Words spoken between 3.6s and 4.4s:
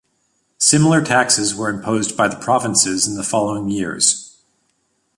years.